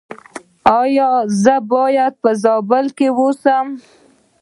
[0.81, 1.09] ایا
[1.43, 3.67] زه باید په زابل کې اوسم؟